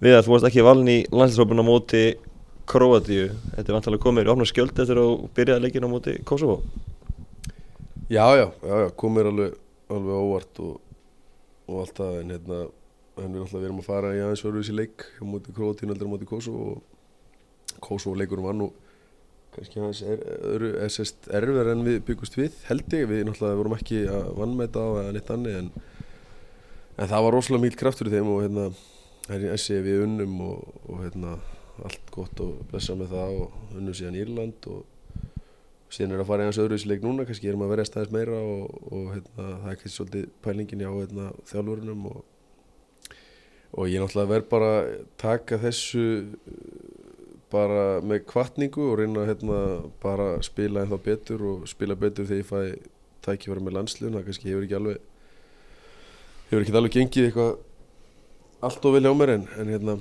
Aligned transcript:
Við 0.00 0.14
að 0.16 0.22
þú 0.24 0.32
varst 0.32 0.46
ekki 0.48 0.62
valin 0.64 0.88
í 0.88 0.98
landslýsfólkuna 1.12 1.60
á 1.60 1.68
móti 1.68 2.04
Kroatíu 2.70 3.26
Þetta 3.52 3.66
er 3.66 3.74
vantilega 3.76 4.00
komið 4.00 4.28
í 4.28 4.30
opna 4.32 4.46
skjöld 4.48 4.78
eftir 4.80 4.96
að 4.96 5.10
byrjaði 5.36 5.64
leikin 5.66 5.84
á 5.84 5.92
móti 5.92 6.14
Kosovo? 6.24 6.60
Já, 8.08 8.24
já, 8.38 8.46
já, 8.64 8.74
já 8.80 8.86
komir 8.96 9.28
alveg, 9.28 9.58
alveg 9.92 10.22
óvart 10.24 10.60
og, 10.64 10.78
og 11.68 11.82
allt 11.82 12.00
það 12.00 12.14
en 12.22 12.32
hérna 12.32 12.60
en 13.20 13.26
við 13.28 13.42
náttúrulega 13.42 13.68
erum 13.68 13.82
að 13.82 13.90
fara 13.90 14.12
í 14.16 14.22
aðeins 14.24 14.44
verður 14.46 14.64
þessi 14.64 14.76
leik 14.78 15.04
á 15.20 15.24
móti 15.28 15.52
Kroatíu 15.58 15.90
heldur 15.90 16.08
á 16.08 16.12
móti 16.14 16.28
Kosovo 16.30 16.70
og 16.70 17.82
Kosovo 17.84 18.16
leikurum 18.16 18.48
var 18.48 18.56
nú 18.56 18.70
kannski 19.52 19.82
aðeins 19.82 20.00
er, 20.00 20.22
er, 20.54 20.64
er, 20.86 21.10
erfir 21.42 21.70
en 21.74 21.84
við 21.84 21.98
byggust 22.08 22.38
við 22.40 22.56
held 22.70 22.96
ég, 22.96 23.04
við 23.10 23.26
náttúrulega 23.28 23.60
vorum 23.60 23.76
ekki 23.76 24.00
að 24.08 24.32
vannmæta 24.38 24.80
á 24.80 24.88
eða 25.02 25.12
neitt 25.18 25.34
annir 25.36 25.60
en, 25.60 25.68
en 26.96 27.12
það 27.12 27.26
var 27.26 27.36
rosalega 27.36 27.66
mýl 27.66 27.78
kraftur 27.84 28.08
í 28.08 28.14
þeim 28.16 28.32
og 28.32 28.42
hérna 28.46 28.66
þessi 29.30 29.80
við 29.84 30.04
unnum 30.06 30.40
og, 30.44 30.78
og 30.88 31.02
hérna 31.04 31.36
allt 31.84 32.10
gott 32.12 32.40
og 32.44 32.64
blessa 32.70 32.96
með 32.98 33.14
það 33.14 33.36
og 33.44 33.76
unnum 33.78 33.96
síðan 33.96 34.18
Írland 34.20 34.66
og 34.70 34.82
síðan 35.90 36.14
er 36.14 36.22
að 36.22 36.28
fara 36.30 36.44
í 36.44 36.50
hans 36.50 36.60
öðruvísleik 36.60 37.04
núna 37.04 37.26
kannski 37.28 37.50
erum 37.50 37.64
að 37.66 37.72
verja 37.74 37.88
staðis 37.88 38.12
meira 38.14 38.36
og, 38.38 38.76
og 38.90 39.08
hérna, 39.14 39.46
það 39.46 39.70
er 39.72 39.80
kannski 39.80 39.94
svolítið 39.94 40.28
pælingin 40.44 40.84
hjá 40.84 40.90
hérna, 40.92 41.30
þjálfurunum 41.50 42.06
og, 42.10 42.20
og 43.74 43.90
ég 43.90 44.02
náttúrulega 44.02 44.32
verð 44.34 44.48
bara 44.52 44.72
taka 45.20 45.58
þessu 45.64 46.04
bara 47.50 47.86
með 48.06 48.22
kvartningu 48.30 48.84
og 48.86 49.00
reyna 49.00 49.26
hérna, 49.26 49.60
bara 50.02 50.34
að 50.36 50.46
spila 50.46 50.84
ennþá 50.84 51.00
betur 51.06 51.46
og 51.54 51.66
spila 51.70 51.98
betur 51.98 52.28
þegar 52.28 52.44
ég 52.44 52.50
fæ 52.50 52.90
tækifæra 53.26 53.64
með 53.64 53.76
landslun 53.78 54.14
það 54.16 54.28
kannski 54.28 54.52
hefur 54.52 54.66
ekki 54.66 54.78
alveg 54.78 55.02
hefur 56.50 56.62
ekki 56.62 56.78
alveg 56.78 56.96
gengið 56.96 57.26
eitthvað 57.28 57.58
allt 58.60 58.84
og 58.84 58.94
vel 58.96 59.06
hjá 59.06 59.14
mér 59.16 59.34
en, 59.36 59.48
en 59.60 59.72
hérna 59.72 59.96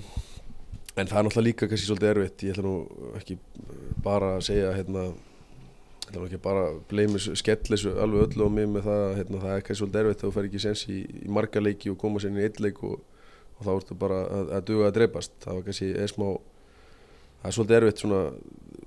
en 0.99 1.07
það 1.07 1.17
er 1.19 1.25
náttúrulega 1.27 1.47
líka 1.47 1.67
kannski 1.69 1.87
svolítið 1.87 2.09
erfitt. 2.11 2.43
Ég 2.43 2.55
ætla 2.55 2.65
nú 2.65 2.75
ekki 3.19 3.37
bara 4.03 4.35
að 4.37 4.45
segja 4.49 4.73
hérna 4.75 5.05
ég 5.09 6.09
ætla 6.09 6.19
nú 6.19 6.27
ekki 6.27 6.41
bara 6.43 6.65
að 6.71 6.79
bleima 6.89 7.21
skellisu 7.21 7.93
alveg 8.03 8.25
öllu 8.27 8.49
á 8.49 8.55
mig 8.57 8.67
með 8.73 8.89
það 8.89 9.05
hérna, 9.19 9.41
það 9.45 9.55
er 9.55 9.65
kannski 9.67 9.79
svolítið 9.83 10.01
erfitt 10.01 10.25
þú 10.25 10.33
fer 10.35 10.49
ekki 10.49 10.63
sens 10.65 10.83
í, 10.89 10.99
í 11.05 11.31
marga 11.39 11.63
leiki 11.63 11.93
og 11.93 11.99
koma 12.01 12.23
inn 12.25 12.39
í 12.39 12.45
eitt 12.47 12.59
leik 12.63 12.83
og, 12.83 12.99
og 13.59 13.67
þá 13.67 13.71
ertu 13.75 13.99
bara 14.03 14.19
að, 14.25 14.53
að 14.57 14.67
duga 14.71 14.89
að 14.89 14.95
dreipast 14.97 15.35
það 15.45 15.59
var 15.59 15.67
kannski 15.69 15.91
eða 15.93 16.11
smá 16.11 16.27
það 17.39 17.49
er 17.49 17.57
svolítið 17.57 17.79
erfitt 17.79 18.03
svona 18.03 18.21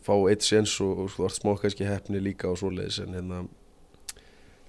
fá 0.03 0.14
eitt 0.33 0.47
sens 0.47 0.77
og, 0.84 1.05
og 1.07 1.27
ert 1.29 1.39
smá 1.39 1.53
kannski 1.62 1.89
hefni 1.89 2.23
líka 2.23 2.51
og 2.51 2.59
svoleiðis 2.61 3.01
en 3.07 3.17
hérna 3.17 3.45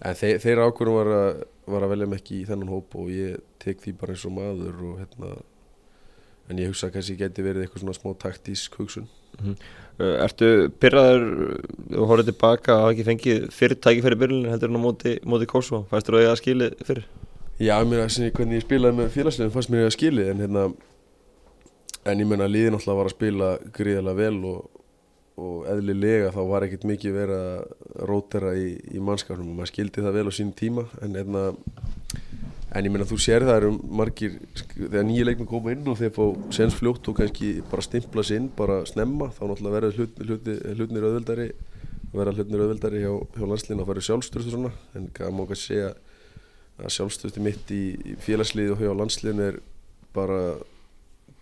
en 0.03 0.19
þeir, 0.19 0.37
þeir 0.43 0.61
ákvörðum 0.67 0.99
var 0.99 1.11
að, 1.17 1.41
var 1.73 1.85
að 1.85 1.93
velja 1.93 2.09
mig 2.11 2.21
ekki 2.21 2.41
í 2.41 2.45
þennan 2.49 2.71
hóp 2.73 2.95
og 2.99 3.09
ég 3.13 3.41
tek 3.63 3.81
því 3.83 3.95
bara 4.01 4.15
eins 4.15 4.27
og 4.27 4.35
maður 4.35 4.85
og 4.89 5.01
hérna 5.01 5.33
en 6.51 6.59
ég 6.59 6.71
hugsa 6.71 6.89
að 6.89 6.97
kannski 6.97 7.17
geti 7.19 7.45
verið 7.45 7.65
eitthvað 7.65 7.85
svona 7.85 7.97
smá 7.97 8.13
taktísk 8.19 8.77
hugsun 8.79 9.07
mm 9.07 9.45
-hmm. 9.45 9.55
Ertu 10.23 10.71
pyrraður 10.81 11.23
og 11.97 12.07
horfið 12.09 12.31
tilbaka 12.31 12.73
að 12.73 12.91
ekki 12.91 13.03
fengið 13.09 13.43
fyrir 13.53 13.77
tækifæri 13.77 14.15
byrjun 14.15 14.49
heldur 14.49 14.69
en 14.69 14.79
á 14.81 14.85
móti, 14.85 15.19
móti 15.23 15.45
Kosovo 15.45 15.85
fæstur 15.91 16.17
þú 16.17 16.31
að 16.31 16.41
skili 16.41 16.71
fyrir? 16.83 17.05
Já, 17.59 17.83
mér 17.85 17.99
að 18.03 18.31
hvernig 18.33 18.55
ég 18.55 18.65
spilaði 18.65 18.97
með 18.97 19.09
félagslegum 19.09 19.53
fannst 19.53 19.69
mér 19.69 19.85
að 19.85 19.97
skili 19.97 20.29
en 20.29 20.39
hérna 20.39 20.73
en 22.05 22.19
ég 22.19 22.27
menna 22.27 22.45
að 22.45 22.55
liðin 22.55 22.73
alltaf 22.73 22.97
var 22.97 23.05
að 23.05 23.15
spila 23.15 23.57
gríðarlega 23.71 24.17
vel 24.17 24.45
og, 24.45 24.69
og 25.41 25.65
eðlilega 25.69 26.31
þá 26.33 26.41
var 26.49 26.65
ekkert 26.65 26.85
mikið 26.85 27.15
verið 27.15 27.43
að 27.47 28.05
rótera 28.09 28.53
í, 28.57 28.67
í 28.93 29.01
mannskapnum 29.01 29.49
og 29.49 29.59
maður 29.59 29.71
skildi 29.71 30.03
það 30.05 30.17
vel 30.19 30.29
á 30.29 30.33
sín 30.37 30.51
tíma. 30.57 30.85
En, 31.01 31.17
enna, 31.17 31.43
en 32.73 32.85
ég 32.85 32.93
menna 32.93 33.07
að 33.07 33.13
þú 33.15 33.19
sér 33.25 33.45
það 33.47 33.59
eru 33.61 33.71
margir 34.01 34.37
þegar 34.75 35.07
nýja 35.09 35.27
leikmenn 35.27 35.49
koma 35.49 35.73
inn 35.73 35.89
og 35.89 35.97
þeir 36.01 36.13
fá 36.13 36.23
sens 36.53 36.77
fljótt 36.77 37.09
og 37.09 37.17
kannski 37.17 37.53
bara 37.71 37.85
stimpla 37.85 38.25
sér 38.25 38.43
inn 38.43 38.51
bara 38.57 38.83
snemma 38.89 39.31
þá 39.33 39.43
náttúrulega 39.47 39.77
verður 39.79 39.99
hlut, 39.99 40.21
hlut, 40.27 40.51
hlutnir 40.77 41.07
auðvöldari 41.09 41.49
verða 42.13 42.35
hlutnir 42.37 42.61
auðvöldari 42.61 43.01
hjá, 43.01 43.13
hjá 43.33 43.47
landslinn 43.49 43.81
og 43.81 43.89
fara 43.89 44.05
sjálfstyrst 44.05 44.51
og 44.51 44.57
svona. 44.57 44.73
En 44.93 45.09
má 45.09 45.47
kannski 45.49 45.73
segja 45.73 45.93
að 46.77 46.93
sjálfstyrsti 46.93 47.41
mitt 47.41 47.73
í, 47.73 47.83
í 48.13 48.15
félagslið 48.21 48.75
og 48.75 48.85
hjá 48.85 48.93
landslinn 48.93 49.41
er 49.41 49.59
bara 50.13 50.43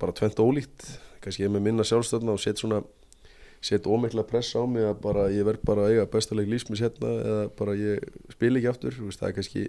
bara 0.02 0.16
tvent 0.16 0.40
ólíkt. 0.41 0.88
Kannski 1.22 1.44
ég 1.46 1.52
með 1.53 1.68
minna 1.68 1.85
sjálfstöðna 1.85 2.34
og 2.34 2.41
set 2.41 2.62
svona 2.62 2.81
set 3.61 3.88
ómikla 3.88 4.25
press 4.27 4.55
á 4.57 4.66
mig 4.66 4.85
að 4.88 5.01
bara 5.03 5.27
ég 5.29 5.45
verð 5.45 5.66
bara 5.67 5.85
að 5.85 5.95
eiga 5.95 6.09
bestaleg 6.09 6.49
lífsmis 6.49 6.81
hérna 6.81 7.11
eða 7.22 7.41
bara 7.59 7.75
ég 7.77 8.05
spil 8.33 8.55
ekki 8.57 8.69
aftur 8.72 8.95
veist, 8.97 9.22
það 9.22 9.29
er 9.29 9.35
kannski 9.38 9.66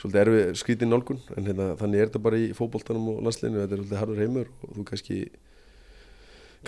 svolítið 0.00 0.20
erfið 0.22 0.60
skrítin 0.60 0.92
nálgun 0.92 1.20
en 1.36 1.48
hérna, 1.48 1.66
þannig 1.80 2.00
er 2.00 2.10
þetta 2.10 2.22
bara 2.24 2.38
í 2.40 2.52
fókbóltanum 2.56 3.08
og 3.16 3.24
landsleginu, 3.26 3.64
þetta 3.64 3.76
er 3.76 3.82
svolítið 3.82 4.00
harður 4.00 4.22
heimur 4.22 4.52
og 4.62 4.76
þú 4.78 4.86
kannski 4.92 5.18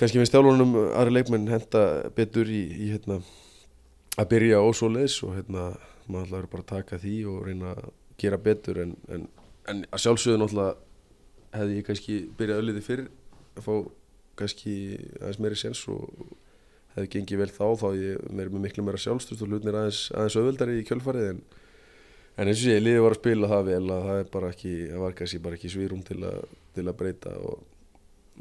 kannski 0.01 0.19
finnst 0.19 0.35
þjálfurunum 0.35 0.77
aðri 0.91 1.15
leikmenn 1.17 1.49
henda 1.53 1.85
betur 2.17 2.51
í, 2.51 2.63
í 2.75 2.91
hérna 2.97 3.21
að 4.19 4.31
byrja 4.35 4.61
ósóleis 4.67 5.19
og 5.25 5.37
hérna 5.39 5.71
maður 6.11 6.27
ætlaður 6.27 6.53
bara 6.53 6.65
að 6.67 6.71
taka 6.75 7.01
því 7.01 7.17
og 7.31 7.41
reyna 7.47 7.75
að 7.77 7.91
gera 8.21 8.39
betur 8.43 8.83
en, 8.83 8.97
en, 9.15 9.27
en 9.71 9.85
að 9.89 10.05
sjálfsögðu 10.05 10.43
náttúrulega 10.43 10.75
hefði 11.53 11.79
ég 11.79 11.87
kannski 11.87 12.21
byrjað 12.39 12.63
ölliti 12.65 12.87
fyrr 12.87 13.05
að 13.07 13.67
fá 13.67 13.75
kannski 14.43 14.77
aðeins 15.21 15.41
meiri 15.43 15.59
sens 15.59 15.83
og 15.91 16.09
hefði 16.97 17.11
gengið 17.15 17.41
vel 17.41 17.51
þá 17.53 17.67
þá 17.81 17.89
ég 17.97 18.25
meir 18.37 18.51
með 18.53 18.65
miklu 18.67 18.85
meira 18.85 19.01
sjálfstust 19.01 19.45
og 19.45 19.51
hlutnir 19.51 19.79
aðeins, 19.79 20.05
aðeins 20.13 20.39
öðvöldari 20.41 20.81
í 20.81 20.87
kjölfarið 20.89 21.29
en, 21.31 21.39
en 22.37 22.51
eins 22.51 22.59
og 22.59 22.67
sé, 22.67 22.81
liðið 22.81 23.05
var 23.07 23.17
að 23.17 23.21
spila 23.21 23.53
það 23.53 23.71
vel 23.71 23.85
að 23.85 24.09
það 24.09 24.19
er 24.23 24.33
bara 24.35 24.51
ekki, 24.53 24.75
það 24.91 25.05
var 25.05 25.15
kannski 25.21 25.41
bara 25.47 25.59
ekki 25.59 25.73
svírum 25.73 26.03
til, 26.09 26.19
til 26.77 26.85
að 26.85 26.99
breyta 26.99 27.33
og, 27.39 27.63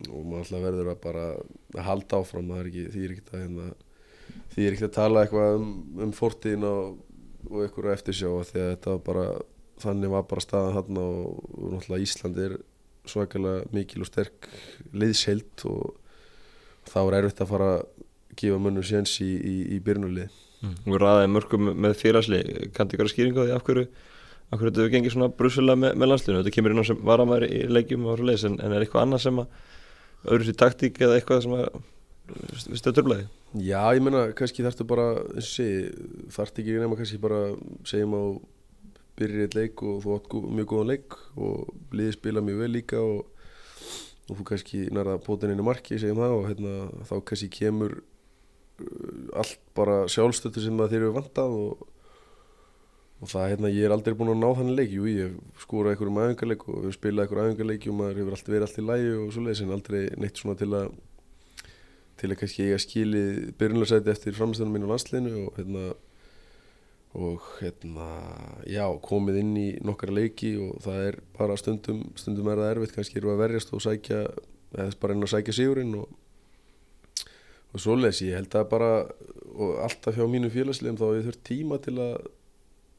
og 0.10 0.26
maður 0.26 0.42
alltaf 0.44 0.66
verður 0.66 0.92
að 0.92 1.00
bara 1.06 1.30
að 1.38 1.88
halda 1.88 2.20
áfram, 2.20 2.52
það 2.52 2.64
er 2.64 2.72
ekki 2.72 2.86
því 2.96 3.06
er 3.06 3.16
ekki 3.16 3.32
að 3.32 3.46
hérna, 3.46 3.70
því 4.52 4.68
er 4.68 4.76
ekki 4.76 4.90
að 4.90 4.98
tala 5.00 5.24
eitthvað 5.24 5.56
um, 5.62 5.72
um 6.04 6.14
fortíðin 6.16 6.68
og, 6.68 7.00
og 7.48 7.64
eitthvað 7.64 7.96
eftir 7.96 8.20
sjá 8.20 8.30
því 8.52 8.66
að 8.66 8.70
þetta 8.74 8.98
var 8.98 9.08
bara 9.08 9.26
þannig 9.82 10.12
var 10.14 10.28
bara 10.30 10.44
staðan 10.44 10.78
hann 10.78 11.00
og, 11.02 11.40
og 11.56 11.72
náttúrulega 11.74 12.06
Ísland 12.06 12.40
er 12.42 12.60
svakalega 13.10 13.66
mikil 13.74 14.04
og 14.06 14.10
sterk 14.10 14.48
liðsheld 14.94 15.66
og 15.70 15.98
þá 16.90 17.00
er 17.02 17.18
erfitt 17.22 17.44
að 17.44 17.52
fara 17.52 17.74
að 17.78 17.84
gefa 18.40 18.62
mönnum 18.62 18.86
séns 18.86 19.18
í, 19.24 19.30
í, 19.30 19.56
í 19.76 19.82
byrjunulið 19.84 20.30
mm. 20.62 20.78
Þú 20.86 21.02
ræðið 21.02 21.34
mörgum 21.36 21.74
með 21.74 21.98
félagsli 22.00 22.42
kannti 22.76 22.98
ykkur 22.98 23.10
að 23.10 23.14
skýringa 23.16 23.48
því 23.48 23.56
af 23.58 23.66
hverju 23.68 23.88
af 24.52 24.60
hverju 24.60 24.74
þetta 24.76 24.92
gengir 24.92 25.14
svona 25.14 25.32
brusulega 25.32 25.80
með, 25.80 25.98
með 26.00 26.12
landslunum 26.12 26.42
þetta 26.42 26.56
kemur 26.58 26.74
inn 26.74 26.84
á 26.84 26.90
sem 26.90 27.04
varamæri 27.08 27.52
í 27.56 27.62
leikjum 27.72 28.08
og 28.12 28.24
leis, 28.28 28.44
en, 28.48 28.58
en 28.60 28.76
er 28.76 28.84
eitthvað 28.84 29.06
annað 29.06 29.24
sem 29.26 29.42
að 29.44 30.32
öðru 30.32 30.48
sér 30.48 30.58
taktík 30.60 31.00
eða 31.02 31.18
eitthvað 31.18 31.46
sem 31.46 31.54
að 31.56 31.70
við 32.72 32.82
stöðum 32.82 32.98
törflagi 32.98 33.28
Já, 33.68 33.82
ég 33.96 34.04
menna, 34.04 34.26
kannski 34.38 34.64
þarftu 34.64 34.88
bara 34.88 35.08
þarftu 35.40 36.64
ekki 36.64 36.76
nema 36.80 36.98
kannski 37.00 37.20
bara 37.24 37.42
segjum 37.88 38.16
á 38.16 38.24
byrjir 39.20 39.46
eitt 39.46 39.58
leik 39.58 39.84
og 39.86 40.02
þú 40.04 40.16
átt 40.18 40.34
mjög 40.58 40.70
góðan 40.72 40.92
leik 40.94 41.18
og 41.36 41.72
liði 41.96 42.16
spila 42.16 42.44
mjög 42.46 42.64
vel 42.64 42.72
líka 42.76 43.02
og, 43.04 43.28
og 44.30 44.40
þú 44.40 44.48
kannski 44.52 44.84
nærða 44.94 45.20
í 45.20 45.68
marki 45.68 46.00
segjum 46.00 46.22
það 46.24 46.36
og 46.38 46.48
hérna, 46.50 46.76
þá 47.10 47.16
kannski 47.30 47.50
kemur 47.58 47.98
uh, 48.00 49.40
allt 49.44 49.60
bara 49.78 50.04
sjálfstötu 50.12 50.64
sem 50.64 50.84
þeir 50.84 51.02
eru 51.02 51.14
vantað 51.18 51.58
og, 51.60 51.86
og 53.22 53.30
það 53.30 53.50
hérna 53.54 53.74
ég 53.74 53.86
er 53.86 53.96
aldrei 53.96 54.18
búin 54.18 54.34
að 54.34 54.42
ná 54.42 54.50
þannig 54.58 54.80
leik. 54.80 54.96
Jú 54.96 55.06
ég 55.12 55.38
skóra 55.62 55.94
einhverjum 55.94 56.22
aðengarleik 56.24 56.68
og 56.68 56.84
við 56.88 56.98
spila 56.98 57.26
einhverjum 57.26 57.46
aðengarleik 57.46 57.88
og 57.88 58.00
maður 58.00 58.22
hefur 58.22 58.38
alltaf 58.38 58.56
verið 58.56 58.68
allt 58.68 58.82
í 58.82 58.88
lægi 58.88 59.16
og 59.20 59.34
svo 59.36 59.46
leiðis 59.46 59.66
en 59.66 59.76
aldrei 59.78 60.02
neitt 60.18 60.42
svona 60.42 60.58
til 60.58 60.72
að 60.74 60.92
til 62.22 62.30
að 62.30 62.38
kannski 62.38 62.68
ég 62.68 62.78
að 62.78 62.84
skili 62.84 63.22
byrjunlega 63.58 63.96
sæti 63.96 64.12
eftir 64.14 64.36
framstæðunum 64.38 64.76
mín 64.78 64.86
á 64.86 64.92
landsleinu 64.92 65.32
og 65.42 65.56
hérna 65.58 65.86
og 67.18 67.44
hérna, 67.60 68.08
já, 68.70 68.86
komið 69.04 69.42
inn 69.42 69.54
í 69.60 69.68
nokkara 69.84 70.16
leiki 70.16 70.54
og 70.64 70.78
það 70.86 71.08
er 71.10 71.18
bara 71.36 71.58
stundum, 71.60 72.06
stundum 72.16 72.48
er 72.52 72.62
það 72.62 72.74
erfitt. 72.76 72.96
Kannski 72.96 73.20
eru 73.20 73.34
að 73.34 73.42
verjast 73.44 73.74
og 73.76 73.84
sækja 73.84 74.22
eða 74.72 75.00
bara 75.02 75.16
einn 75.16 75.28
að 75.28 75.34
sækja 75.34 75.58
sigurinn 75.58 75.98
og, 76.00 76.14
og 77.72 77.84
svoleiðis, 77.84 78.22
ég 78.30 78.40
held 78.40 78.56
að 78.56 78.70
bara 78.72 78.92
og 79.52 79.82
alltaf 79.84 80.16
hjá 80.16 80.24
mínu 80.32 80.52
félagslegum 80.54 81.00
þá 81.02 81.08
ég 81.18 81.28
þurft 81.28 81.44
tíma 81.50 81.82
til 81.84 81.98
að 82.00 82.16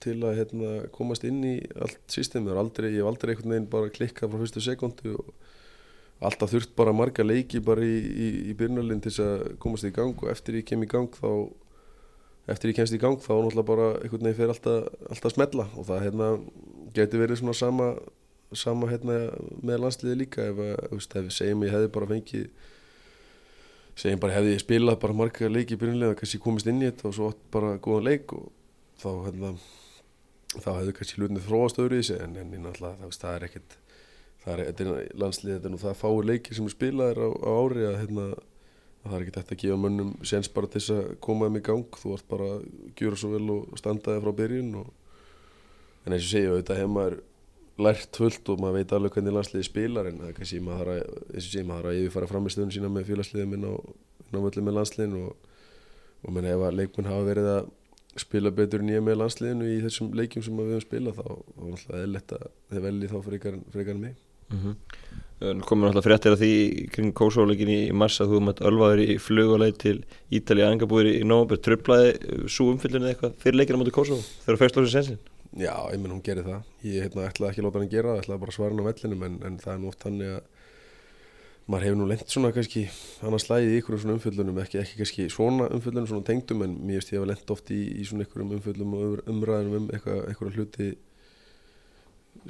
til 0.03 0.19
að 0.27 0.39
hérna, 0.41 0.71
komast 0.91 1.23
inn 1.23 1.43
í 1.47 1.57
allt 1.79 2.01
systemið, 2.11 2.57
ég 2.91 2.97
hef 2.99 3.09
aldrei 3.09 3.33
einhvern 3.33 3.53
veginn 3.55 3.69
bara 3.71 3.93
klikkað 3.95 4.33
frá 4.33 4.41
fyrstu 4.41 4.63
sekundu 4.65 5.13
og 5.21 5.29
alltaf 6.27 6.53
þurft 6.53 6.73
bara 6.79 6.95
marga 6.95 7.25
leiki 7.27 7.61
bara 7.65 7.85
í, 7.87 7.99
í, 7.99 8.29
í 8.51 8.57
byrjunalinn 8.59 9.03
til 9.03 9.13
þess 9.13 9.25
að 9.25 9.45
komast 9.63 9.87
í 9.87 9.93
gang. 9.95 10.15
Og 10.19 10.31
eftir 10.33 10.59
ég 10.61 10.67
kem 10.69 10.85
í 10.85 10.91
gang 10.91 11.11
þá 11.15 11.29
eftir 12.51 12.73
ég 12.73 12.79
kemst 12.81 12.97
í 12.97 13.01
gang 13.03 13.21
þá 13.23 13.33
náttúrulega 13.37 13.69
bara 13.69 13.89
einhvern 14.01 14.27
veginn 14.27 14.39
fyrir 14.41 14.55
alltaf, 14.55 14.91
alltaf 15.11 15.35
smella. 15.35 15.69
Og 15.79 15.87
það 15.89 16.05
hérna, 16.09 16.29
geti 16.97 17.21
verið 17.21 17.43
svona 17.43 17.57
sama, 17.57 17.89
sama 18.57 18.91
hérna, 18.91 19.19
með 19.63 19.85
landsliði 19.85 20.21
líka 20.25 20.49
ef, 20.51 20.63
ef, 20.91 21.11
ef 21.23 21.35
segjum 21.35 21.67
ég 21.67 21.77
hefði 21.77 21.93
bara 21.95 22.11
fengið 22.11 22.49
segjum 23.99 24.23
bara 24.23 24.39
hefði 24.39 24.57
ég 24.57 24.63
spilað 24.63 24.99
bara 25.03 25.17
marga 25.17 25.51
leiki 25.53 25.77
byrjunlega 25.81 26.17
kannski 26.21 26.41
komist 26.43 26.69
inn 26.71 26.81
í 26.81 26.89
þetta 26.89 27.09
og 27.11 27.17
svo 27.17 27.31
bara 27.53 27.77
góðan 27.83 28.09
leik 28.09 28.33
og 28.37 28.49
þá 29.03 29.11
hérna, 29.27 29.53
þá 30.55 30.71
hefði 30.79 30.95
kannski 30.99 31.21
hlutnið 31.21 31.47
þróast 31.49 31.81
öðru 31.83 32.01
í 32.01 32.07
sig 32.09 32.23
en, 32.25 32.39
en 32.41 32.55
náttúrulega 32.55 33.11
það, 33.13 33.35
er 33.35 33.47
ekkert 33.49 33.77
það 34.45 34.55
er, 34.55 34.63
er 34.71 35.13
landslið, 35.21 35.59
þetta 35.59 35.69
er 35.69 35.75
nú 35.75 35.83
það 35.83 36.01
fáir 36.01 36.31
leikir 36.31 36.59
sem 36.59 36.69
er 36.69 36.75
spilaðir 36.75 37.21
á, 37.21 37.29
á 37.37 37.51
ári 37.53 37.87
að 37.89 37.99
hérna, 38.01 38.27
það 39.03 39.17
er 39.17 39.25
ekki 39.25 39.35
þetta 39.37 39.55
að 39.55 39.63
gefa 39.65 39.81
mönnum 39.83 40.13
séns 40.27 40.51
bara 40.53 40.71
til 40.71 40.81
þess 40.81 40.95
að 40.95 41.11
koma 41.27 41.49
þeim 41.49 41.59
í 41.59 41.65
gang. 41.67 41.99
Þú 42.03 42.15
ert 42.17 42.29
bara 42.31 42.49
að 42.55 42.65
gjöra 43.01 43.19
svo 43.19 43.33
vel 43.33 43.45
og 43.57 43.77
standa 43.81 44.15
þig 44.15 44.25
frá 44.25 44.35
byrjun 44.41 44.73
og, 44.83 44.89
en 46.07 46.17
eins 46.17 46.27
og 46.27 46.31
segja, 46.31 46.53
auðvitað 46.53 46.83
hefur 46.83 46.97
maður 46.97 47.21
lært 47.83 48.19
fullt 48.21 48.51
og 48.53 48.63
maður 48.63 48.79
veit 48.79 48.95
alveg 48.95 49.15
hvernig 49.17 49.37
landsliði 49.37 49.67
spilar 49.67 50.09
en 50.11 50.19
það 50.21 50.31
er 50.31 50.35
kannski 50.39 50.63
maður 50.63 50.91
að, 50.93 51.05
eins 51.33 51.47
og 51.47 51.53
segja, 51.55 51.69
maður 51.69 51.89
að 51.91 52.01
yfirfara 52.03 52.31
framistöðun 52.31 52.75
sína 52.75 52.91
með 52.93 53.07
félagsliðum 53.09 53.55
inn 53.57 53.65
á, 53.65 53.73
á 53.73 54.39
völlum 54.39 54.69
með 54.69 54.77
landsliðin 54.79 55.17
og, 55.23 55.47
og 56.23 56.37
menn 56.37 56.51
ef 56.53 56.67
að 56.67 56.77
leikmenn 56.79 57.09
hafa 57.11 57.29
verið 57.31 57.49
að 57.55 57.71
spila 58.21 58.53
betur 58.53 58.85
ég 58.93 59.05
með 59.05 59.23
landsliðinu 59.23 59.71
í 59.73 59.79
þessum 59.87 60.13
leikjum 60.17 60.45
sem 60.45 60.61
við 60.61 60.75
höfum 60.75 60.85
spilað 60.85 61.23
þá 61.23 61.27
er 61.97 62.19
að 62.37 62.51
þið 62.69 62.85
velji 62.87 63.11
þá 63.15 63.19
frekar 63.25 63.57
en 63.97 64.05
mig 64.05 64.21
mm 64.53 64.61
-hmm. 64.61 65.61
komur 65.67 65.89
náttúrulega 65.89 66.07
fréttir 66.07 66.33
af 66.33 66.39
því 66.39 66.91
kring 66.93 67.15
Kosovo-leikin 67.15 67.69
í 67.69 67.93
mars 67.93 68.21
að 68.21 68.31
þú 68.31 68.41
mætt 68.41 68.61
ölvaður 68.61 69.01
í 69.03 69.19
fluguleið 69.19 69.77
til 69.79 70.05
Ítalið 70.31 70.69
angabúir 70.71 71.07
í 71.19 71.25
nógumber 71.25 71.59
tröflaði 71.59 72.49
svo 72.49 72.71
umfyllinu 72.73 73.09
eitthvað 73.09 73.33
fyrir 73.43 73.57
leikina 73.59 73.79
motið 73.79 73.93
Kosovo 73.93 74.23
þegar 74.45 74.57
þú 74.57 74.61
fegst 74.63 74.77
lósið 74.77 74.93
sensin? 74.93 75.19
Já, 75.53 75.75
ég 75.93 76.01
menn 76.01 76.13
hún 76.13 76.23
gerir 76.25 76.45
það. 76.45 76.63
Ég 76.83 77.03
hérna, 77.03 77.29
ætlaði 77.29 77.51
ekki 77.51 77.61
að 77.61 77.67
láta 77.67 77.79
hann 77.79 77.89
gera 77.93 78.09
það, 78.09 78.21
ætlaði 78.23 78.41
bara 78.41 78.51
að 78.51 78.55
svara 78.55 78.71
hann 78.73 78.81
á 78.81 78.89
vellinum 78.89 79.23
en, 79.23 79.35
en 79.45 79.59
það 79.59 79.73
er 79.75 79.81
nú 79.81 79.89
oft 79.89 80.03
hann 80.03 80.21
að 80.23 80.41
maður 81.67 81.85
hefur 81.87 81.99
nú 82.01 82.07
lengt 82.09 82.29
svona 82.33 82.53
kannski 82.53 82.83
annars 83.23 83.45
slæðið 83.47 83.73
í 83.73 83.79
ykkur 83.81 83.99
svona 84.01 84.17
umföllunum 84.17 84.59
ekki, 84.63 84.77
ekki 84.81 84.97
kannski 84.99 85.29
svona 85.31 85.69
umföllunum, 85.69 86.09
svona 86.09 86.27
tengdum 86.27 86.65
en 86.65 86.73
mér 86.83 86.97
veist 86.99 87.13
ég 87.13 87.21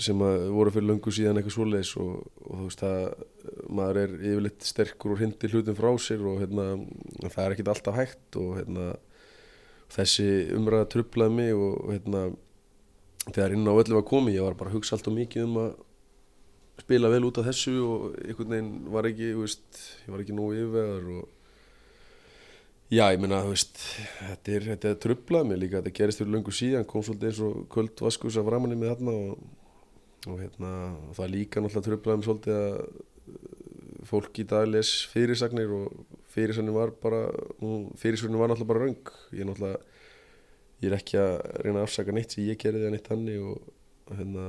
sem 0.00 0.18
voru 0.18 0.72
fyrir 0.72 0.88
löngu 0.88 1.12
síðan 1.12 1.36
eitthvað 1.38 1.56
svoleiðis 1.56 1.92
og, 2.00 2.22
og 2.46 2.52
þú 2.60 2.66
veist 2.68 2.84
að 2.88 3.00
maður 3.76 4.00
er 4.02 4.14
yfirleitt 4.20 4.64
sterkur 4.66 5.14
og 5.14 5.20
hindi 5.20 5.50
hlutum 5.52 5.76
frá 5.76 5.90
sér 6.00 6.24
og 6.30 6.40
hérna, 6.40 6.66
það 7.26 7.44
er 7.44 7.54
ekkit 7.56 7.70
alltaf 7.72 7.98
hægt 7.98 8.38
og 8.40 8.56
hérna, 8.60 8.88
þessi 9.92 10.28
umræða 10.56 10.88
trublaði 10.94 11.36
mig 11.36 11.52
og, 11.56 11.76
hérna, 11.92 12.24
þegar 13.28 13.56
inn 13.56 13.68
á 13.68 13.74
öllu 13.74 13.98
var 13.98 14.08
komið 14.08 14.38
ég 14.38 14.48
var 14.48 14.58
bara 14.58 14.72
að 14.72 14.78
hugsa 14.78 14.96
allt 14.96 15.12
og 15.12 15.18
mikið 15.18 15.46
um 15.46 15.60
að 15.66 15.72
spila 16.82 17.12
vel 17.12 17.26
út 17.28 17.38
af 17.38 17.46
þessu 17.50 17.76
og 17.84 18.04
einhvern 18.24 18.54
veginn 18.56 18.74
var 18.90 19.08
ekki, 19.10 19.32
veist, 19.36 19.80
ég 20.06 20.14
var 20.14 20.24
ekki 20.24 20.36
nógu 20.36 20.56
yfirvegar 20.56 21.08
og 21.18 21.28
já, 22.92 23.04
ég 23.12 23.20
minna, 23.20 23.42
þetta 23.44 24.56
er, 24.56 24.70
þetta 24.72 24.94
er 24.94 25.02
trublað 25.04 25.50
mér 25.50 25.60
líka, 25.60 25.82
þetta 25.82 25.98
gerist 26.00 26.22
fyrir 26.22 26.32
löngu 26.32 26.54
síðan, 26.56 26.88
kom 26.88 27.04
svolítið 27.04 27.28
eins 27.28 27.42
og 27.44 27.66
kvöld 27.72 28.02
vaskus 28.08 28.40
af 28.40 28.48
ramanni 28.48 28.80
með 28.80 28.96
þarna 28.96 29.18
og 29.20 29.50
og 30.30 30.38
hérna 30.38 30.72
það 31.16 31.32
líka 31.32 31.62
náttúrulega 31.62 31.88
tröflaðum 31.88 32.26
svolítið 32.26 32.58
að 32.58 32.76
uh, 32.82 33.62
fólk 34.06 34.42
í 34.42 34.46
dag 34.48 34.66
les 34.70 34.90
fyrirsagnir 35.12 35.70
og 35.76 36.18
fyrirsagnir 36.32 36.74
var 36.74 36.92
bara 37.02 37.22
fyrirsagnir 38.00 38.40
var 38.40 38.52
náttúrulega 38.52 38.72
bara 38.72 38.84
raung 38.84 39.14
ég 39.32 39.44
er 39.44 39.48
náttúrulega 39.50 39.80
ég 40.82 40.90
er 40.90 40.98
ekki 40.98 41.18
að 41.22 41.32
reyna 41.62 41.80
að 41.80 41.86
afsaka 41.86 42.14
neitt 42.14 42.34
sem 42.34 42.46
ég 42.48 42.58
gerði 42.58 42.82
eða 42.82 42.94
neitt 42.96 43.08
þannig 43.10 43.46
og, 43.46 43.72
hérna 44.12 44.46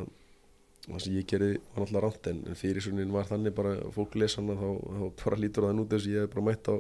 það 0.87 1.03
sem 1.05 1.17
ég 1.17 1.27
gerði 1.29 1.51
var 1.55 1.83
náttúrulega 1.83 2.05
ránt 2.07 2.29
en, 2.31 2.43
en 2.49 2.59
fyrirsagnin 2.59 3.13
var 3.13 3.29
þannig 3.29 3.55
bara 3.55 3.73
fólk 3.95 4.17
lesa 4.19 4.41
hana 4.41 4.57
þá, 4.59 4.69
þá 4.83 5.23
bara 5.23 5.39
lítur 5.39 5.67
það 5.67 5.77
nút 5.77 5.93
þess 5.93 6.07
að 6.09 6.15
ég 6.15 6.25
hef 6.25 6.33
bara 6.33 6.47
mætt 6.49 6.71
á 6.73 6.75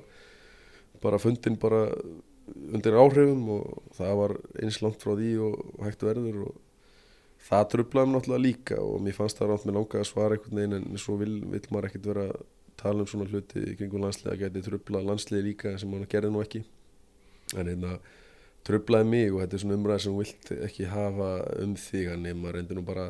bara 1.03 1.21
fundin 1.21 1.59
bara 1.59 1.81
undir 2.73 2.97
áhrifum 2.99 3.45
og 3.55 3.93
það 3.97 4.17
var 4.19 4.35
eins 4.61 4.81
langt 4.83 5.03
frá 5.03 5.13
því 5.15 5.31
og, 5.45 5.61
og 5.77 5.85
hægt 5.87 6.05
verður 6.05 6.41
og 6.47 6.62
það 7.43 7.69
trublaði 7.73 8.09
mér 8.09 8.17
náttúrulega 8.17 8.45
líka 8.45 8.79
og 8.81 9.01
mér 9.03 9.15
fannst 9.17 9.39
það 9.39 9.51
rátt 9.51 9.65
með 9.67 9.77
langa 9.77 10.01
að 10.01 10.09
svara 10.09 10.37
einhvern 10.37 10.59
veginn 10.59 10.77
en 10.79 11.01
svo 11.01 11.17
vil, 11.19 11.33
vil 11.51 11.63
maður 11.69 11.89
ekkert 11.89 12.09
vera 12.11 12.27
að 12.31 12.43
tala 12.79 13.03
um 13.03 13.09
svona 13.09 13.29
hluti 13.29 13.63
í 13.63 13.75
kringum 13.79 14.03
landslega 14.03 14.35
að 14.35 14.43
geti 14.45 14.65
trublað 14.67 15.07
landslega 15.09 15.47
líka 15.47 15.73
sem 15.79 15.91
hann 15.93 16.07
gerði 16.09 16.31
nú 16.33 16.43
ekki. 16.43 16.63
En 17.53 17.69
hérna 17.69 17.97
trublaði 18.67 19.09
mig 19.11 19.33
og 19.33 19.41
þetta 19.43 19.57
er 19.57 19.63
svona 19.63 19.77
umræð 19.79 20.05
sem 20.05 20.17
vilt 20.19 20.53
ekki 20.69 20.89
hafa 20.91 21.29
um 21.63 21.75
þig 21.79 22.13
en 22.13 22.29
maður 22.39 22.57
reyndir 22.57 22.79
nú 22.79 22.85
bara 22.87 23.07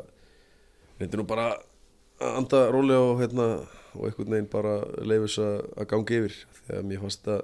reyndir 0.99 1.21
nú 1.21 1.27
bara 1.29 1.49
að 2.23 2.39
anda 2.41 2.63
róli 2.73 2.97
og 2.97 3.21
hérna 3.21 3.47
og 3.93 4.07
einhvern 4.07 4.33
veginn 4.33 4.49
bara 4.51 4.79
leifis 5.05 5.37
að 5.43 5.85
gangi 5.91 6.23
yfir. 6.23 6.39
Þegar 6.63 6.87
mér 6.89 7.03
fannst 7.03 7.29
að 7.29 7.43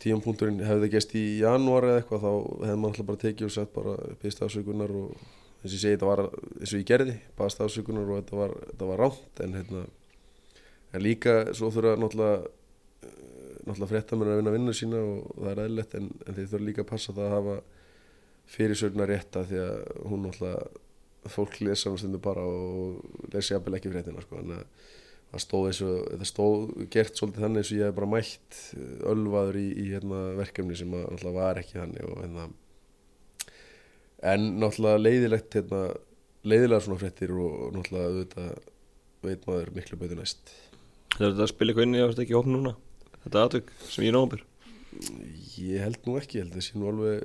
tíumpunkturinn 0.00 0.62
hefði 0.62 0.88
gæst 0.92 1.12
í 1.18 1.24
janúar 1.40 1.88
eða 1.88 2.00
eitthvað 2.00 2.24
þá 2.24 2.32
hefði 2.64 2.78
maður 2.78 2.90
alltaf 2.92 3.08
bara 3.08 3.22
tekið 3.24 3.46
og 3.48 3.54
sett 3.56 3.72
bara 3.74 3.94
byrst 4.22 4.42
afsökunar 4.46 4.92
og 4.94 5.24
eins 5.60 5.72
og 5.72 5.76
ég 5.76 5.82
segi 5.82 5.96
þetta 5.96 6.08
var 6.08 6.22
eins 6.30 6.72
og 6.72 6.78
ég 6.80 6.86
gerði 6.88 7.16
baðast 7.36 7.64
afsökunar 7.64 8.08
og 8.08 8.22
þetta 8.22 8.38
var, 8.38 8.54
þetta 8.70 8.88
var 8.90 9.02
ránt 9.04 9.42
en, 9.44 9.56
hérna, 9.58 9.82
en 10.94 11.04
líka 11.04 11.34
svo 11.56 11.68
þurfa 11.74 11.98
náttúrulega 12.00 12.38
eh, 12.40 13.58
náttúrulega 13.66 13.90
fréttamenn 13.92 14.32
að 14.32 14.40
vinna 14.40 14.54
vinnu 14.56 14.76
sína 14.76 15.02
og 15.04 15.34
það 15.34 15.50
er 15.52 15.62
aðlegt 15.66 15.98
en, 15.98 16.08
en 16.24 16.38
þeir 16.38 16.48
þurfa 16.54 16.68
líka 16.68 16.84
að 16.86 16.92
passa 16.92 17.16
það 17.16 17.26
að 17.26 17.36
hafa 17.36 17.58
fyrirsögna 18.50 19.10
rétta 19.10 19.44
því 19.50 19.60
að 19.66 19.76
hún 20.08 20.24
náttúrulega 20.26 21.28
fólk 21.28 21.60
lesa 21.60 21.90
hann 21.90 22.00
stundu 22.00 22.22
bara 22.24 22.46
og 22.48 23.28
lesi 23.34 23.52
jafnvel 23.52 23.76
ekki 23.76 23.92
fréttina 23.92 24.24
sko 24.24 24.40
að 24.40 24.54
það 25.30 25.44
stóð 25.44 25.68
eins 25.68 25.82
og 25.84 25.98
þetta 26.06 26.30
stóð 26.30 26.64
gert 26.90 27.20
svolítið 27.20 27.44
þannig 27.44 27.60
eins 27.60 27.70
og 27.70 27.78
ég 27.78 27.90
hef 27.90 27.98
bara 28.00 28.10
mætt 28.14 28.60
ölvaður 29.12 29.60
í, 29.60 29.66
í 29.76 29.84
hérna, 29.92 30.22
verkefni 30.40 30.78
sem 30.80 30.96
að 30.96 31.04
náttúrulega 31.04 31.36
var 31.36 31.60
ekki 31.60 31.78
þannig 31.78 32.08
og 32.08 32.22
hérna 32.24 32.48
en 34.26 34.46
náttúrulega 34.60 35.00
leiðilegt 35.00 35.56
hérna, 35.56 35.80
leiðilega 36.44 36.84
svona 36.84 37.00
frettir 37.00 37.32
og 37.36 37.74
náttúrulega 37.76 38.10
auðvitað 38.10 38.52
veit 39.24 39.46
maður 39.48 39.72
miklu 39.76 39.98
betur 40.00 40.20
næst. 40.20 40.54
Það 41.16 41.26
er 41.26 41.34
þetta 41.34 41.46
að 41.46 41.52
spila 41.52 41.72
eitthvað 41.72 41.88
inn 41.88 41.98
í 41.98 42.02
að 42.02 42.12
þetta 42.12 42.24
ekki 42.26 42.38
hófn 42.38 42.56
núna? 42.56 42.74
Þetta 43.24 43.44
aðtök 43.44 43.74
sem 43.88 44.06
ég 44.06 44.16
náðum 44.16 44.46
Ég 45.60 45.84
held 45.84 46.06
nú 46.06 46.16
ekki, 46.18 46.40
ég 46.40 46.46
held 46.46 46.56
þessi 46.56 46.80
nú 46.80 46.88
alveg, 46.90 47.20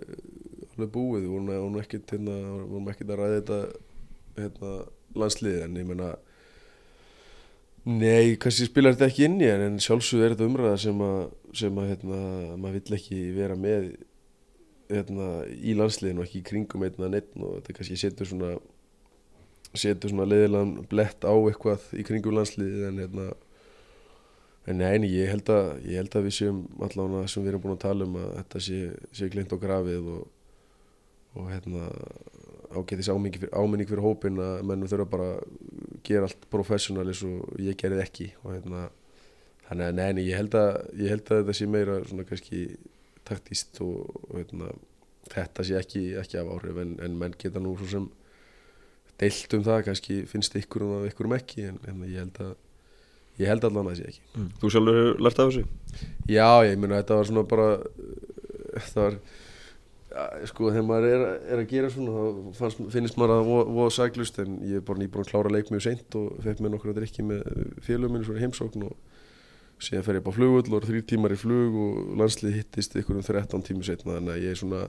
alveg 0.76 0.90
búið. 0.94 1.24
Við 1.26 1.32
vorum 1.34 1.80
ekkert 1.82 2.12
hérna, 2.14 2.36
vorum 2.70 2.90
ekkert 2.92 3.14
að 3.14 3.22
ræða 3.22 3.40
þetta 3.40 3.60
hérna, 4.38 4.74
landslið 5.16 5.62
en 5.66 5.80
ég 5.80 5.90
menna 5.90 6.14
Nei, 7.86 8.34
kannski 8.42 8.66
spilar 8.66 8.96
þetta 8.96 9.12
ekki 9.12 9.28
inn 9.28 9.38
í 9.44 9.46
en 9.46 9.76
sjálfsög 9.84 10.24
er 10.26 10.32
þetta 10.34 10.48
umræða 10.50 10.78
sem 10.82 11.02
að, 11.06 11.20
sem 11.54 11.76
að 11.78 11.90
hérna, 11.92 12.22
maður 12.58 12.80
vill 12.80 12.98
ekki 12.98 13.20
vera 13.36 13.58
með 13.60 13.92
hérna, 14.90 15.30
í 15.50 15.76
landsliðinu 15.78 16.22
og 16.22 16.28
ekki 16.28 16.42
í 16.42 16.48
kringum 16.52 16.86
einn 16.86 17.08
að 17.08 17.14
neitt 17.16 17.32
og 17.40 17.58
þetta 17.58 17.78
kannski 17.80 18.00
setur 18.00 18.30
svona 18.30 18.56
setur 19.76 20.12
svona 20.12 20.28
leiðilegan 20.30 20.86
blett 20.92 21.26
á 21.28 21.34
eitthvað 21.34 21.90
í 21.98 22.06
kringum 22.08 22.38
landsliðið 22.38 22.88
en 22.90 23.02
hérna 23.04 23.28
en 24.66 24.80
neini, 24.82 25.10
ég 25.14 25.30
held 25.30 25.50
að 25.54 25.68
ég 25.86 26.00
held 26.02 26.16
að 26.18 26.28
við 26.28 26.38
séum 26.40 26.62
allavega 26.82 27.30
sem 27.30 27.44
við 27.44 27.52
erum 27.52 27.66
búin 27.66 27.76
að 27.76 27.84
tala 27.84 28.08
um 28.08 28.16
að 28.18 28.32
þetta 28.40 28.62
sé, 28.66 28.80
sé 29.14 29.30
glint 29.34 29.54
og 29.54 29.62
grafið 29.62 30.08
og, 30.16 30.24
og 31.36 31.52
hérna 31.52 31.90
fyrir, 32.90 33.52
áminning 33.54 33.90
fyrir 33.90 34.04
hópin 34.04 34.42
að 34.42 34.64
mennum 34.66 34.90
þurfa 34.90 35.10
bara 35.12 35.30
að 35.36 35.44
gera 36.08 36.30
allt 36.30 36.48
professionalis 36.52 37.22
og 37.28 37.62
ég 37.62 37.78
gerði 37.78 38.02
ekki 38.04 38.32
og 38.42 38.56
hérna 38.56 38.88
þannig 39.68 39.86
að 39.86 40.00
neini, 40.00 40.26
ég 40.32 40.42
held 40.42 40.58
að 40.58 40.72
ég 41.02 41.14
held 41.14 41.30
að 41.30 41.42
þetta 41.44 41.58
sé 41.60 41.70
meira 41.70 42.02
svona 42.10 42.28
kannski 42.30 42.66
taktíst 43.28 43.82
og, 43.86 44.12
og 44.28 44.38
heitna, 44.40 44.70
þetta 45.32 45.66
sé 45.66 45.80
ekki, 45.80 46.04
ekki 46.22 46.40
af 46.42 46.52
áhrif 46.56 46.82
en, 46.84 46.96
en 47.04 47.18
menn 47.20 47.36
geta 47.42 47.64
nú 47.64 47.76
svo 47.80 47.90
sem 47.92 48.10
deilt 49.22 49.56
um 49.56 49.64
það, 49.66 49.86
kannski 49.90 50.20
finnst 50.30 50.58
ykkur 50.60 50.86
um 50.86 50.94
að 51.00 51.10
ykkur 51.12 51.30
um 51.30 51.38
ekki 51.38 51.70
en, 51.70 51.80
en 51.88 52.04
ég 52.10 52.20
held 52.20 52.42
að 52.44 52.54
ég 53.40 53.52
held 53.52 53.66
allan 53.68 53.90
að 53.90 53.96
það 53.96 53.98
sé 54.00 54.12
ekki 54.12 54.22
mm. 54.40 54.52
Þú 54.60 54.72
sjálfur 54.74 55.00
hefur 55.00 55.26
lært 55.26 55.42
af 55.42 55.50
þessu? 55.50 55.64
Já, 56.32 56.50
ég 56.68 56.78
að 56.86 56.96
þetta 56.96 57.18
var 57.20 57.30
svona 57.30 57.48
bara 57.52 57.68
þetta 58.76 59.02
var 59.02 59.18
ja, 60.16 60.28
sko 60.52 60.70
þegar 60.72 60.88
maður 60.88 61.10
er, 61.10 61.26
er 61.52 61.64
að 61.64 61.72
gera 61.72 61.92
svona 61.92 62.14
þá 62.16 62.60
fannst, 62.60 62.84
finnst 62.94 63.20
maður 63.20 63.36
að 63.42 63.52
voða 63.80 63.90
saglust 63.98 64.40
en 64.44 64.60
ég 64.64 64.80
er 64.80 64.88
bara 64.88 65.02
nýbúin 65.02 65.26
að 65.26 65.34
klára 65.34 65.52
leik 65.52 65.72
mjög 65.74 65.86
seint 65.88 66.20
og 66.20 66.40
fekk 66.46 66.64
mér 66.64 66.76
nokkur 66.76 66.94
að 66.94 67.02
drikki 67.02 67.28
með 67.28 67.44
félögum 67.86 68.16
minni 68.16 68.30
svona 68.30 68.44
heimsókn 68.46 68.88
og 68.88 68.96
síðan 69.84 70.06
fer 70.06 70.20
ég 70.20 70.28
á 70.28 70.32
flugull 70.36 70.78
og 70.78 70.88
þrjú 70.88 71.04
tímar 71.10 71.36
í 71.36 71.40
flug 71.40 71.76
og 71.82 72.16
landslið 72.22 72.60
hittist 72.62 72.96
ykkur 73.00 73.20
um 73.20 73.26
13 73.26 73.66
tími 73.68 73.86
setna 73.86 74.18
þannig 74.18 74.36
að 74.36 74.46
ég 74.46 74.56
er 74.56 74.62
svona 74.62 74.84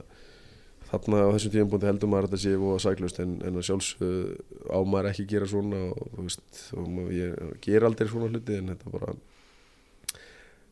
þarna 0.87 1.23
á 1.27 1.33
þessum 1.35 1.53
tímpunkti 1.55 1.89
heldur 1.89 2.11
maður 2.11 2.29
að 2.29 2.35
þetta 2.35 2.43
sé 2.45 2.53
og 2.69 2.79
sæklust 2.83 3.19
en, 3.23 3.33
en 3.43 3.59
að 3.59 3.67
sjálfsög 3.67 4.71
á 4.71 4.79
maður 4.87 5.09
ekki 5.11 5.27
gera 5.33 5.49
svona 5.51 5.81
og 5.91 6.13
þú 6.13 6.27
veist 6.29 6.63
og 6.79 7.11
ég 7.11 7.59
ger 7.65 7.87
aldrei 7.87 8.07
svona 8.07 8.31
hluti 8.31 8.55
en 8.55 8.71
þetta 8.71 8.93
bara 8.93 9.15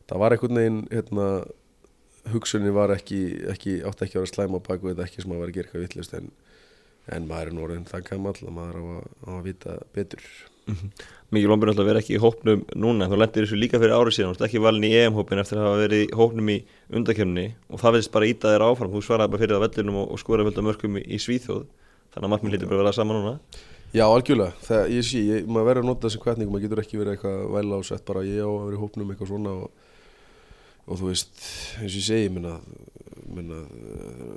það 0.06 0.22
var 0.22 0.36
einhvern 0.36 0.60
veginn 0.62 0.82
hérna 0.94 1.28
hugsunni 2.32 2.72
var 2.74 2.94
ekki, 2.94 3.20
ekki 3.52 3.78
átt 3.86 4.02
ekki 4.06 4.18
að 4.18 4.24
vera 4.24 4.32
slæma 4.32 4.60
á 4.62 4.66
baku 4.66 4.90
þetta 4.90 5.06
ekki 5.06 5.22
sem 5.22 5.34
að 5.34 5.42
vera 5.42 5.52
að 5.52 5.56
gera 5.58 5.68
eitthvað 5.68 5.84
vittlust 5.84 6.16
en, 6.18 6.30
en 7.14 7.28
maður 7.28 7.50
er 7.50 7.56
nú 7.56 7.64
orðin 7.66 7.88
það 7.90 8.06
gammal 8.10 8.34
að 8.40 8.54
maður 8.56 8.78
á 8.80 8.84
að, 8.96 9.08
á 9.26 9.30
að 9.36 9.42
vita 9.46 9.76
betur. 9.94 10.28
Mikið 11.34 11.50
lómbur 11.50 11.70
náttúrulega 11.70 11.90
verið 11.90 12.02
ekki 12.02 12.14
í 12.16 12.20
hópnum 12.22 12.60
núna 12.78 13.08
þú 13.10 13.18
lendir 13.18 13.46
þessu 13.46 13.58
líka 13.58 13.80
fyrir 13.82 13.94
árið 13.96 14.14
síðan 14.16 14.32
þú 14.32 14.36
ert 14.36 14.44
ekki 14.46 14.62
valin 14.62 14.86
í 14.86 14.90
EM-hópin 14.98 15.42
eftir 15.42 15.58
að 15.58 15.66
hafa 15.66 15.80
verið 15.82 16.02
í 16.04 16.10
hópnum 16.20 16.50
í 16.52 16.56
undakefni 16.94 17.46
og 17.70 17.82
það 17.82 17.96
veist 17.96 18.12
bara 18.14 18.28
íta 18.30 18.52
þér 18.52 18.64
áfram 18.66 18.92
þú 18.94 19.02
svaraði 19.02 19.32
bara 19.32 19.42
fyrir 19.42 19.56
það 19.56 19.64
vellinum 19.66 19.98
og, 20.02 20.12
og 20.14 20.22
skoraði 20.22 20.48
völda 20.50 20.64
mörgum 20.66 21.00
í, 21.02 21.18
Svíþjóð 21.22 21.64
þannig 22.14 22.28
að 22.28 22.32
markminn 22.34 22.54
lítur 22.54 22.70
bara 22.70 22.78
að 22.78 22.84
vera 22.84 22.94
sama 22.96 23.16
núna. 23.16 23.34
Já, 23.94 24.04
algjörlega, 24.06 24.54
það, 24.66 24.92
ég 24.92 25.04
sé, 25.06 25.20
ég, 25.24 25.44
maður 25.46 25.68
verður 25.70 25.84
að 25.84 25.90
nota 25.90 26.06
þessi 26.08 26.22
kvætning, 26.22 26.48
maður 26.50 26.64
getur 26.66 26.80
ekki 26.82 26.98
verið 27.00 27.14
eitthvað 27.14 27.42
væla 27.54 27.78
ásett 27.80 28.06
bara 28.08 28.24
ég 28.26 28.42
á 28.42 28.50
að 28.50 28.64
vera 28.66 28.76
í 28.76 28.80
hópnum 28.82 29.12
eitthvað 29.12 29.30
svona 29.30 29.52
og, 29.62 29.84
og 30.86 31.00
þú 31.00 31.10
veist, 31.10 31.36
eins 31.78 31.92
og 31.92 32.00
ég 32.00 32.06
segi, 32.08 32.32
minna, 32.34 32.56
minna 33.28 33.58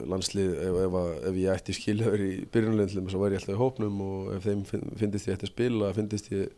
landslið, 0.10 0.51
ef, 0.65 0.77
ef, 0.86 0.98
að- 1.00 1.24
ef 1.29 1.39
ég 1.43 1.53
ætti 1.53 1.75
skiljaður 1.77 2.24
í 2.25 2.31
byrjunleginn 2.53 3.10
þá 3.12 3.17
væri 3.22 3.36
ég 3.38 3.41
alltaf 3.43 3.55
í 3.55 3.62
hópnum 3.62 4.01
og 4.05 4.34
ef 4.38 4.43
þeim 4.48 4.63
fin- 4.65 4.89
fyndist 4.98 5.27
ég 5.29 5.38
ætti 5.38 5.48
að 5.50 5.53
spila, 5.53 5.93
fyndist 5.93 6.31
ég 6.34 6.50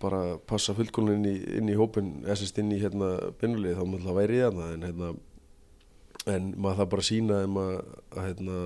bara 0.00 0.38
passa 0.48 0.72
fullkólun 0.74 1.18
inn 1.20 1.44
inn 1.60 1.68
í 1.68 1.76
hópin, 1.76 2.24
essast 2.26 2.58
inn 2.58 2.72
í 2.72 2.80
hérna 2.80 3.12
byrjunlegið, 3.40 3.76
þá 3.76 3.84
maður 3.92 4.16
væri 4.20 4.38
ég 4.40 4.48
þarna, 4.50 4.72
en 4.74 4.86
hérna 4.88 5.10
en 6.30 6.50
maður 6.60 6.76
það 6.82 6.90
bara 6.92 7.00
að 7.04 7.08
sína 7.10 7.36
að, 7.44 7.78
að 8.16 8.26
hérna, 8.26 8.56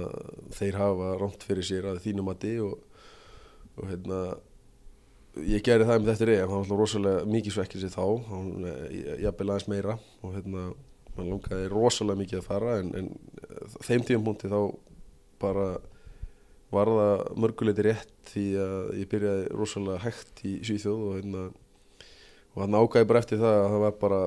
þeir 0.58 0.78
hafa 0.80 1.10
rámt 1.20 1.44
fyrir 1.46 1.62
sér 1.68 1.84
að 1.92 2.00
þínum 2.06 2.30
að 2.32 2.40
di 2.46 2.54
og 2.64 2.78
og 3.74 3.88
hérna 3.90 4.18
ég 5.42 5.62
gerði 5.66 5.86
það 5.88 6.00
með 6.04 6.10
þetta 6.12 6.26
reyð, 6.30 6.40
hann 6.40 6.50
var 6.54 6.60
alltaf 6.62 6.78
rosalega 6.78 7.24
mikið 7.26 7.54
svekkið 7.56 7.80
sér 7.84 7.94
þá, 7.94 8.04
hann 8.30 8.66
jafnvel 9.24 9.48
aðeins 9.50 9.68
meira 9.72 9.96
og 10.22 10.34
hérna 10.36 10.64
hann 11.16 11.30
langaði 11.30 11.70
rosalega 11.72 12.20
mikið 12.20 12.40
að 12.40 12.48
fara 12.48 12.78
en, 12.80 12.92
en 12.98 13.10
þeim 13.86 14.06
tímapunkti 14.08 14.50
þá 14.52 14.60
bara 15.42 15.66
var 16.74 16.90
það 16.90 17.24
mörguleiti 17.44 17.84
rétt 17.86 18.14
því 18.32 18.46
að 18.64 18.78
ég 18.98 19.10
byrjaði 19.12 19.44
rosalega 19.54 20.02
hægt 20.06 20.42
í 20.48 20.56
Svíþjóð 20.66 21.04
og 21.08 21.18
hérna 21.18 21.44
og 22.54 22.62
hann 22.62 22.78
ágæði 22.78 23.10
bara 23.10 23.22
eftir 23.22 23.42
það 23.42 23.58
að 23.60 23.68
það 23.72 23.84
var 23.84 23.96
bara 24.02 24.20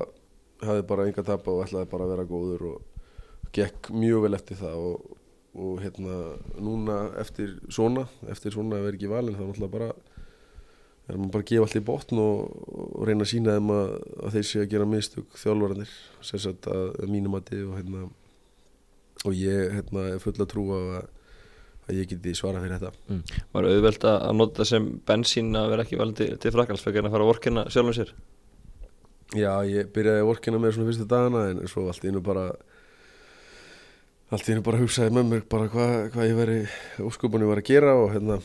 hafði 0.67 0.87
bara 0.89 1.07
enga 1.07 1.27
tapa 1.27 1.53
og 1.53 1.63
ætlaði 1.65 1.91
bara 1.91 2.07
að 2.07 2.13
vera 2.15 2.27
góður 2.31 2.67
og 2.71 3.07
gekk 3.55 3.91
mjög 3.95 4.25
vel 4.25 4.37
eftir 4.37 4.59
það 4.59 4.83
og 4.89 5.17
og 5.57 5.79
hérna 5.81 6.37
núna 6.61 6.97
eftir 7.17 7.55
svona 7.73 8.05
eftir 8.29 8.53
svona 8.53 8.77
vera 8.83 8.93
ekki 8.93 9.09
valin 9.09 9.33
þá 9.37 9.41
náttúrulega 9.41 9.73
bara 9.73 9.87
er 11.07 11.17
maður 11.17 11.33
bara 11.33 11.45
að 11.45 11.51
gefa 11.51 11.67
allt 11.67 11.77
í 11.79 11.83
botn 11.87 12.21
og, 12.21 12.55
og 12.67 13.03
reyna 13.07 13.25
að 13.25 13.31
sína 13.31 13.57
þeim 13.57 13.73
að, 13.75 13.91
að 14.21 14.37
þeir 14.37 14.47
sé 14.49 14.63
að 14.63 14.71
gera 14.73 14.87
mistök 14.91 15.37
þjálfvarnir 15.41 15.91
sem 16.29 16.41
sagt 16.43 16.71
að, 16.71 16.87
að 17.01 17.13
mínumati 17.13 17.61
og 17.63 17.75
hérna 17.79 18.07
og 19.25 19.37
ég 19.37 19.77
hérna 19.77 20.07
er 20.13 20.23
full 20.23 20.35
að 20.35 20.49
trúa 20.51 20.79
að, 20.79 21.11
að 21.87 22.01
ég 22.01 22.09
geti 22.11 22.33
svara 22.37 22.61
fyrir 22.63 22.79
þetta. 22.81 23.19
Var 23.55 23.69
auðvelt 23.71 24.07
að 24.11 24.33
nota 24.37 24.67
sem 24.67 24.89
bensín 25.07 25.55
að 25.57 25.71
vera 25.73 25.87
ekki 25.87 25.99
valin 25.99 26.17
til, 26.17 26.33
til 26.41 26.53
frakals 26.53 26.83
fyrir 26.85 27.07
að 27.07 27.15
fara 27.15 27.25
að 27.25 27.31
vorkina 27.31 27.67
sjálfum 27.73 27.95
sér? 27.97 28.13
Já, 29.35 29.51
ég 29.67 29.89
byrjaði 29.95 30.23
að 30.23 30.29
vorkina 30.29 30.59
með 30.63 30.75
svona 30.75 30.91
fyrstu 30.91 31.07
dagana 31.11 31.47
en 31.51 31.63
svo 31.67 31.87
allt 31.91 32.05
einu 32.07 32.21
bara 32.23 32.45
allt 34.31 34.47
einu 34.47 34.63
bara 34.63 34.79
hugsaði 34.79 35.15
með 35.15 35.27
mér 35.31 35.43
bara 35.51 35.67
hvað 35.71 35.97
hva 36.13 36.27
ég 36.27 36.37
veri 36.37 36.61
óskupunni 37.03 37.47
var 37.47 37.59
að 37.59 37.67
gera 37.67 37.95
og 37.99 38.13
hérna 38.13 38.39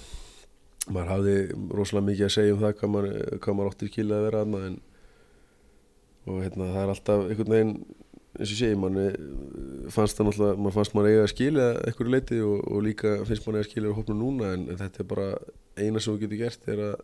maður 0.91 1.13
hafði 1.13 1.37
rosalega 1.71 2.09
mikið 2.09 2.27
að 2.27 2.35
segja 2.37 2.55
um 2.55 2.63
það 2.63 2.77
hvað 2.79 2.95
maður, 2.95 3.19
hvað 3.45 3.59
maður 3.59 3.73
átti 3.73 3.91
skilja 3.91 4.19
að 4.19 4.27
vera 4.27 4.45
aðna 4.45 4.63
og 6.23 6.39
hérna 6.43 6.71
það 6.73 6.83
er 6.83 6.95
alltaf 6.95 7.25
einhvern 7.29 7.55
veginn 7.57 7.75
eins 8.33 8.49
og 8.49 8.57
segi, 8.57 8.77
mann 8.81 8.99
fannst 9.93 10.17
það 10.19 10.29
náttúrulega, 10.29 10.59
mann 10.65 10.75
fannst 10.75 10.95
maður 10.97 11.11
eiga 11.13 11.25
að 11.27 11.33
skilja 11.35 11.71
einhverju 11.87 12.15
leiti 12.15 12.39
og, 12.43 12.61
og 12.65 12.85
líka 12.87 13.17
finnst 13.29 13.47
maður 13.47 13.59
eiga 13.59 13.67
að 13.67 13.71
skilja 13.71 13.97
hópnu 13.99 14.19
núna 14.19 14.53
en, 14.57 14.69
en 14.73 14.81
þetta 14.81 15.03
er 15.03 15.11
bara 15.11 15.27
eina 15.77 16.01
sem 16.01 16.15
þú 16.15 16.23
getur 16.23 16.41
gert 16.41 16.71
er 16.73 16.85
að 16.89 16.95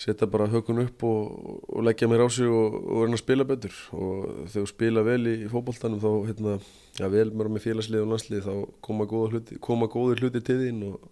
setja 0.00 0.28
bara 0.30 0.48
hökun 0.48 0.80
upp 0.80 1.02
og, 1.04 1.24
og 1.68 1.84
leggja 1.84 2.08
mér 2.08 2.24
á 2.24 2.28
sig 2.32 2.48
og, 2.48 2.76
og 2.80 3.02
reyna 3.04 3.18
að 3.18 3.22
spila 3.24 3.44
betur. 3.44 3.74
Og 3.92 4.12
þegar 4.48 4.54
þú 4.54 4.70
spila 4.70 5.02
vel 5.04 5.20
í, 5.28 5.34
í 5.44 5.48
fótboltanum 5.52 6.00
þá 6.00 6.10
hérna, 6.30 6.54
ja, 6.96 7.10
vel 7.12 7.26
mér 7.36 7.50
með 7.52 7.66
félagslið 7.66 8.04
og 8.06 8.12
landslið 8.14 8.46
þá 8.46 8.54
koma, 8.86 9.08
hluti, 9.10 9.58
koma 9.60 9.90
góðir 9.92 10.24
hluti 10.24 10.42
til 10.46 10.56
þín 10.62 10.86
og, 10.88 11.02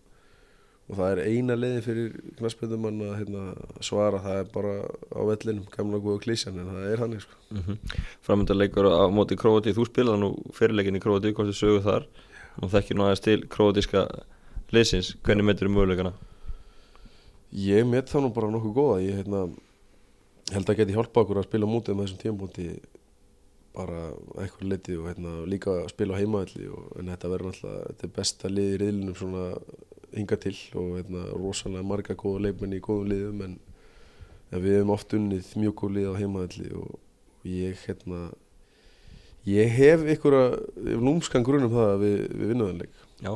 og 0.88 0.96
það 0.96 1.10
er 1.12 1.20
eina 1.28 1.56
leiðin 1.58 1.84
fyrir 1.84 2.14
knaspöðumann 2.38 3.02
að 3.04 3.16
hérna, 3.18 3.42
svara 3.84 4.22
það 4.24 4.38
er 4.40 4.46
bara 4.54 4.72
á 4.88 5.20
vellinum 5.28 5.66
gamla 5.74 6.00
góða 6.00 6.22
klísjan 6.24 6.60
en 6.62 6.70
það 6.72 6.86
er 6.92 7.02
hann 7.02 7.20
sko. 7.20 7.36
mm 7.50 7.62
-hmm. 7.66 7.76
Framönda 8.24 8.54
leikur 8.54 8.88
á 8.88 9.04
móti 9.12 9.36
Króati 9.36 9.76
þú 9.76 9.84
spilaði 9.86 10.20
nú 10.20 10.30
fyrirleikin 10.52 10.96
í 10.96 11.04
Króati 11.04 11.34
hvort 11.34 11.48
þið 11.48 11.60
sögu 11.60 11.82
þar 11.84 12.06
og 12.62 12.70
þekkir 12.72 12.96
nú 12.96 13.04
aðeins 13.04 13.24
til 13.24 13.40
króatíska 13.46 14.06
liðsins 14.72 15.16
hvernig 15.22 15.44
metur 15.44 15.68
þið 15.68 15.74
möguleikana? 15.74 16.12
Ég 17.52 17.86
met 17.86 18.08
það 18.10 18.22
nú 18.22 18.34
bara 18.34 18.50
nokkuð 18.50 18.74
góða 18.76 19.02
ég 19.02 19.14
hérna, 19.20 19.48
held 20.52 20.70
að 20.70 20.78
geti 20.80 20.96
hjálpa 20.96 21.20
okkur 21.20 21.38
að 21.38 21.48
spila 21.48 21.66
mútið 21.66 21.94
með 21.96 22.04
þessum 22.04 22.22
tímpúndi 22.24 22.68
bara 23.78 24.10
eitthvað 24.42 24.70
liti 24.72 24.96
og 24.98 25.06
hérna, 25.06 25.34
líka 25.46 25.70
að 25.70 25.92
spila 25.92 26.16
á 26.16 26.20
heimaðalli 26.20 26.66
en 26.98 27.12
þetta 27.12 27.30
verður 27.32 27.52
náttúrulega 27.52 27.86
þetta 27.88 28.12
besta 28.16 28.48
lið 28.48 28.74
í 28.74 28.80
riðlinum 28.82 29.18
svona 29.18 29.44
hinga 30.14 30.38
til 30.40 30.54
og 30.78 30.98
hérna, 30.98 31.24
rosalega 31.36 31.86
marga 31.86 32.16
góða 32.18 32.46
leifmenn 32.46 32.76
í 32.76 32.82
góðum 32.84 33.10
liðum 33.12 33.42
en, 33.46 33.56
en 34.50 34.64
við 34.64 34.78
hefum 34.78 34.94
oft 34.96 35.16
unnið 35.18 35.54
mjög 35.60 35.74
góð 35.82 35.96
lið 35.96 36.10
á 36.10 36.20
heimaðalli 36.20 36.68
og, 36.78 36.94
ég 37.48 37.80
hérna 37.86 38.28
ég 39.48 39.72
hef 39.72 40.04
að 40.28 40.58
lúmskan 41.00 41.46
grunum 41.46 41.72
það 41.72 41.92
að 41.94 42.04
við, 42.04 42.20
við 42.34 42.54
vinnaðanleik 42.54 43.02
Já. 43.24 43.34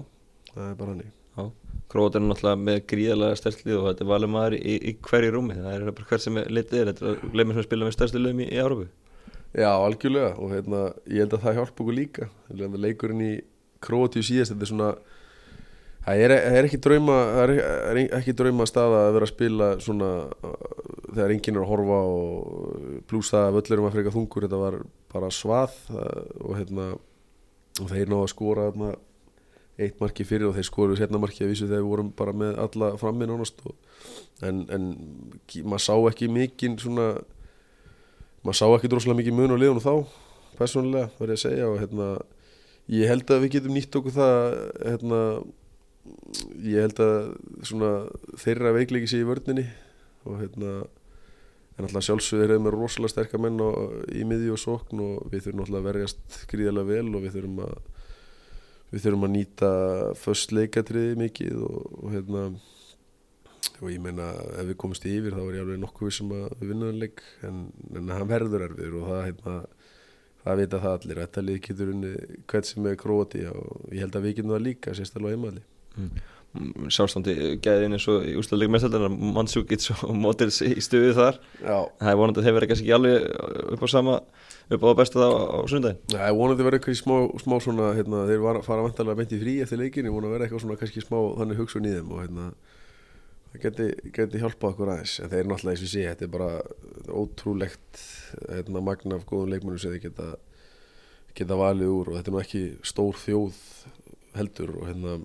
Það 0.52 0.69
er 0.69 0.79
bara 0.79 0.95
hannig 0.95 1.12
Króat 1.93 2.17
er 2.17 2.23
náttúrulega 2.25 2.57
með 2.57 2.79
gríðalega 2.88 3.37
stærslið 3.37 3.75
og 3.76 3.87
þetta 3.91 4.05
er 4.05 4.09
valið 4.09 4.31
maður 4.33 4.55
í, 4.57 4.75
í 4.88 4.93
hverju 5.05 5.33
rúmi. 5.35 5.57
Það 5.59 5.75
er 5.75 5.83
bara 5.91 6.07
hvert 6.09 6.25
sem 6.25 6.38
litið 6.41 6.79
er. 6.79 6.91
Þetta 6.91 7.11
er 7.11 7.35
leimir 7.37 7.59
sem 7.59 7.67
spila 7.67 7.88
með 7.88 7.97
stærstu 7.99 8.23
liðum 8.23 8.41
í, 8.41 8.47
í 8.49 8.61
Árópu 8.62 8.87
Já, 9.52 9.69
algjörlega. 9.69 10.31
Og 10.41 10.55
hérna, 10.55 10.81
ég 11.12 11.26
held 11.26 11.37
að 11.37 11.43
það 11.45 11.59
hjálpa 11.59 11.85
okkur 11.85 11.99
líka. 11.99 12.29
Leikurinn 12.87 13.25
í 13.26 13.33
Króatíu 13.85 14.25
síðast 14.25 14.55
þetta 14.55 14.64
er 14.64 14.71
svona 14.71 14.88
það 16.02 16.25
er, 16.26 16.35
er 16.59 16.66
ekki 16.66 16.80
drauma 16.82 17.18
það 17.37 17.54
er, 17.54 18.00
ekki 18.18 18.35
drauma 18.38 18.66
staða 18.68 19.04
að 19.06 19.14
vera 19.16 19.28
að 19.28 19.32
spila 19.32 19.71
svona 19.82 20.11
þegar 21.12 21.35
enginn 21.37 21.59
er 21.59 21.62
að 21.62 21.71
horfa 21.71 22.00
og 22.11 23.06
pluss 23.11 23.32
það 23.35 23.47
að 23.47 23.56
völlurum 23.59 23.88
að 23.88 23.97
freka 23.97 24.14
þungur 24.16 24.47
þetta 24.47 24.61
var 24.64 24.78
bara 25.12 25.32
svað 25.35 25.78
og 25.92 26.52
hérna 26.59 26.90
og 27.80 27.88
þeir 27.88 28.11
náðu 28.11 28.26
að 28.26 28.32
skora 28.35 28.68
þarna 28.71 28.92
eitt 29.82 30.02
marki 30.02 30.26
fyrir 30.28 30.50
og 30.50 30.56
þeir 30.56 30.68
skoru 30.68 30.97
setna 30.99 31.21
marki 31.21 31.47
að 31.47 31.54
vísu 31.54 31.68
þegar 31.68 31.80
við 31.80 31.92
vorum 31.92 32.11
bara 32.16 32.35
með 32.37 32.59
alla 32.61 32.90
frammi 33.00 33.28
nánast 33.28 33.62
og, 33.64 33.76
en, 34.44 34.66
en 34.75 34.90
maður 35.64 35.87
sá 35.87 35.94
ekki 36.11 36.28
mikinn 36.32 36.76
svona 36.80 37.14
maður 38.42 38.59
sá 38.59 38.66
ekki 38.68 38.90
droslega 38.92 39.18
mikið 39.23 39.38
mun 39.38 39.54
á 39.54 39.56
liðunum 39.56 39.85
þá 39.85 39.94
persónulega 40.59 41.09
verði 41.18 41.38
að 41.38 41.42
segja 41.47 41.71
og 41.71 41.80
hérna 41.80 42.09
ég 42.92 43.09
held 43.09 43.32
að 43.32 43.44
við 43.47 43.56
getum 43.56 43.76
nýtt 43.76 43.99
okkur 43.99 44.16
það 44.18 44.38
hérna 44.82 45.21
ég 46.62 46.82
held 46.82 46.99
að 47.02 47.18
svona 47.68 47.92
þeirra 48.40 48.75
veikleiki 48.75 49.11
sé 49.11 49.23
í 49.23 49.28
vördninni 49.28 49.68
og 50.26 50.40
hérna 50.40 50.73
en 51.78 51.87
alltaf 51.87 52.04
sjálfsögur 52.04 52.50
erum 52.50 52.66
við 52.68 52.75
rosalega 52.76 53.12
sterkar 53.14 53.42
menn 53.42 53.61
á, 53.62 53.71
í 54.12 54.25
miðju 54.28 54.56
og 54.56 54.61
sókn 54.61 55.02
og 55.02 55.30
við 55.32 55.47
þurfum 55.47 55.64
alltaf 55.64 55.78
að 55.80 55.88
verjast 55.88 56.38
gríðarlega 56.50 56.90
vel 56.90 57.16
og 57.16 57.25
við 57.25 57.37
þurfum 57.38 57.62
að 57.64 57.76
við 58.92 59.06
þurfum 59.06 59.26
að 59.28 59.35
nýta 59.37 59.73
först 60.21 60.52
leikatriði 60.52 61.18
mikið 61.23 61.62
og, 61.64 61.78
og 62.02 62.12
hérna 62.12 62.42
og 63.82 63.88
ég 63.90 64.02
meina 64.02 64.28
ef 64.59 64.68
við 64.68 64.78
komumst 64.82 65.06
yfir 65.09 65.35
þá 65.35 65.42
er 65.44 65.56
ég 65.56 65.64
alveg 65.64 65.80
nokkuð 65.82 66.12
sem 66.18 66.35
að 66.37 66.44
við 66.61 66.73
vinnaðum 66.75 67.00
leik 67.02 67.23
en, 67.47 67.62
en 67.97 68.12
hann 68.12 68.28
verður 68.30 68.66
erfiður 68.68 68.99
og 69.00 69.09
það 69.09 69.25
hérna 69.30 69.56
það 70.42 70.61
vita 70.61 70.82
það 70.82 70.97
allir, 70.99 71.21
þetta 71.23 71.44
lið 71.47 71.61
getur 71.66 71.92
unni 71.92 72.12
hvert 72.50 72.68
sem 72.68 72.88
er 72.90 72.99
króti 72.99 73.44
og 73.49 73.92
ég 73.94 74.04
held 74.04 74.18
að 74.18 74.26
við 74.26 74.37
getum 74.38 74.54
það 74.54 74.64
líka, 74.66 74.94
sérstaklega 74.99 75.38
einmali 75.38 75.62
mm. 75.96 76.28
Sjálfstandi 76.92 77.34
gæðin 77.64 77.96
eins 77.96 78.04
og 78.12 78.26
í 78.28 78.34
úsleik 78.37 78.68
mestaldanar 78.68 79.08
Mansúkits 79.08 79.88
og 79.94 80.11
Mótils 80.20 80.58
í 80.66 80.75
stuðið 80.84 81.14
þar 81.16 81.38
Já. 81.62 81.78
það 82.02 82.11
er 82.11 82.18
vonandi 82.20 82.42
að 82.42 82.49
þeir 82.49 82.56
verða 82.58 82.68
kannski 82.72 82.84
ekki 82.84 82.96
alveg 82.99 83.72
upp 83.72 83.87
á 83.87 83.88
sama 83.88 84.18
upp 84.68 84.84
á 84.84 84.88
besta 85.00 85.22
það 85.22 85.32
á, 85.32 85.58
sundagin 85.72 86.12
Já, 86.12 86.20
ég 86.28 86.37
vonandi 86.37 86.66
verða 86.66 86.80
eitthvað 86.82 87.00
smá, 87.00 87.16
smá 87.40 87.56
svona 87.64 87.88
hérna, 87.96 88.26
þeir 88.28 88.44
var, 88.44 88.61
fara 88.68 88.84
vantarlega 88.84 89.22
beint 89.22 89.32
í 89.32 89.40
frí 89.40 89.56
eftir 89.64 89.80
leikin 89.80 90.11
ég 90.11 90.14
vona 90.14 90.28
að 90.28 90.37
verða 90.37 90.49
eitthvað 90.50 90.64
svona 90.66 90.78
kannski 90.82 91.06
smá 91.06 91.18
þannig 91.40 91.62
hugsun 91.62 91.88
í 91.88 91.96
þeim 91.96 92.12
og 92.12 92.22
hérna 92.26 92.52
það 93.52 93.64
geti, 93.64 93.88
geti 94.20 94.44
hjálpað 94.44 94.75
okkur 94.75 94.92
aðeins 94.92 95.18
en 95.20 95.32
þeir 95.32 95.49
náttúrulega 95.49 95.76
eins 95.76 95.84
og 95.88 95.92
sé, 95.92 96.06
þetta 96.08 96.28
er 96.28 96.32
bara 96.37 96.52
ótrúlegt 97.08 98.06
hérna, 98.46 98.84
magna 98.84 99.18
af 99.18 99.28
góðum 99.28 99.52
leikmennum 99.52 99.80
sem 99.80 99.96
þeir 99.96 100.06
geta, 100.11 100.32
geta 101.37 101.58
valið 101.61 101.92
úr 101.96 102.12
og 102.12 102.18
þetta 102.18 102.32
er 102.32 102.37
nú 102.37 102.44
ekki 102.44 102.64
stór 102.92 103.20
þjóð 103.25 103.61
heldur 104.37 104.76
og 104.78 104.88
hérna 104.88 105.20